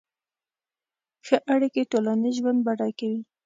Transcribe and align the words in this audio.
ښه 1.25 1.37
اړیکې 1.53 1.81
ټولنیز 1.91 2.35
ژوند 2.41 2.59
بډای 2.65 2.91
کوي. 2.99 3.21